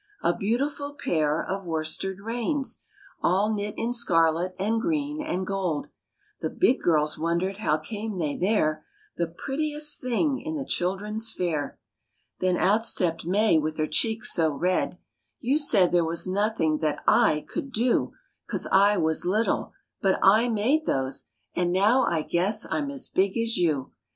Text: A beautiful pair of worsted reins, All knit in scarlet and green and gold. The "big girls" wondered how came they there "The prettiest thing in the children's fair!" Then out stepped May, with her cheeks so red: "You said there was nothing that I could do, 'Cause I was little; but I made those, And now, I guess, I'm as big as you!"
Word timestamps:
A 0.23 0.35
beautiful 0.35 0.95
pair 0.95 1.43
of 1.43 1.63
worsted 1.63 2.21
reins, 2.21 2.81
All 3.21 3.53
knit 3.53 3.75
in 3.77 3.93
scarlet 3.93 4.55
and 4.57 4.81
green 4.81 5.21
and 5.21 5.45
gold. 5.45 5.89
The 6.39 6.49
"big 6.49 6.79
girls" 6.79 7.19
wondered 7.19 7.57
how 7.57 7.77
came 7.77 8.17
they 8.17 8.35
there 8.35 8.83
"The 9.17 9.27
prettiest 9.27 10.01
thing 10.01 10.41
in 10.43 10.55
the 10.55 10.65
children's 10.65 11.31
fair!" 11.31 11.77
Then 12.39 12.57
out 12.57 12.83
stepped 12.83 13.27
May, 13.27 13.59
with 13.59 13.77
her 13.77 13.85
cheeks 13.85 14.33
so 14.33 14.51
red: 14.51 14.97
"You 15.39 15.59
said 15.59 15.91
there 15.91 16.03
was 16.03 16.25
nothing 16.25 16.79
that 16.79 17.03
I 17.07 17.45
could 17.47 17.71
do, 17.71 18.13
'Cause 18.49 18.65
I 18.71 18.97
was 18.97 19.23
little; 19.23 19.71
but 20.01 20.17
I 20.23 20.49
made 20.49 20.87
those, 20.87 21.25
And 21.55 21.71
now, 21.71 22.05
I 22.05 22.23
guess, 22.23 22.65
I'm 22.71 22.89
as 22.89 23.07
big 23.07 23.37
as 23.37 23.55
you!" 23.57 23.91